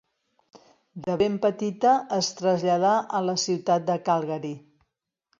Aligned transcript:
De 1.07 1.15
ben 1.21 1.35
petita 1.43 1.91
es 2.17 2.29
traslladà 2.39 2.93
a 3.19 3.21
la 3.27 3.35
ciutat 3.43 3.85
de 3.91 3.99
Calgary. 4.09 4.55